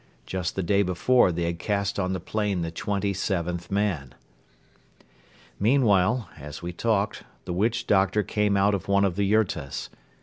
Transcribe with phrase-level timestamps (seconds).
[0.25, 4.15] Just the day before they had cast on the plain the twenty seventh man.
[5.59, 9.89] Meanwhile, as we talked, the witch doctor came out of one of the yurtas.